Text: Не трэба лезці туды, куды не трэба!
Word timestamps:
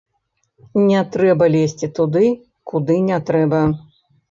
Не 0.85 1.01
трэба 1.17 1.51
лезці 1.57 1.91
туды, 2.01 2.25
куды 2.73 2.99
не 3.13 3.23
трэба! 3.31 3.63